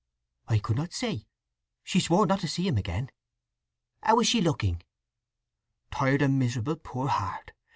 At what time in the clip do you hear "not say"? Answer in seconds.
0.77-1.27